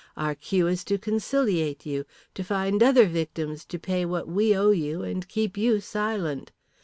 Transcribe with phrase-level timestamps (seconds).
[0.17, 4.71] Our cue is to conciliate you, to find other victims to pay what we owe
[4.71, 6.51] you and keep you silent.